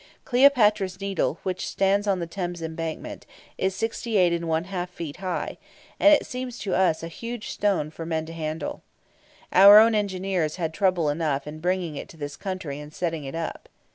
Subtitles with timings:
[0.25, 3.27] Cleopatra's Needle, which stands on the Thames Embankment,
[3.59, 5.59] is 68 1/2 feet high,
[5.99, 8.81] and it seems to us a huge stone for men to handle.
[9.53, 13.35] Our own engineers had trouble enough in bringing it to this country, and setting it
[13.35, 13.69] up.